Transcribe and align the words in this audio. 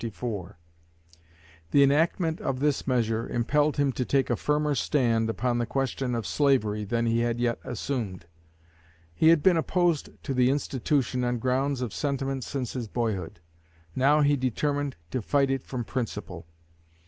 The 1.69 1.83
enactment 1.83 2.41
of 2.41 2.59
this 2.59 2.87
measure 2.87 3.29
impelled 3.29 3.77
him 3.77 3.91
to 3.91 4.03
take 4.03 4.31
a 4.31 4.35
firmer 4.35 4.73
stand 4.73 5.29
upon 5.29 5.59
the 5.59 5.67
question 5.67 6.15
of 6.15 6.25
slavery 6.25 6.85
than 6.85 7.05
he 7.05 7.19
had 7.19 7.39
yet 7.39 7.59
assumed. 7.63 8.25
He 9.13 9.27
had 9.27 9.43
been 9.43 9.57
opposed 9.57 10.09
to 10.23 10.33
the 10.33 10.49
institution 10.49 11.23
on 11.23 11.37
grounds 11.37 11.81
of 11.81 11.93
sentiment 11.93 12.43
since 12.43 12.73
his 12.73 12.87
boyhood; 12.87 13.41
now 13.95 14.21
he 14.21 14.35
determined 14.35 14.95
to 15.11 15.21
fight 15.21 15.51
it 15.51 15.61
from 15.67 15.83
principle. 15.83 16.47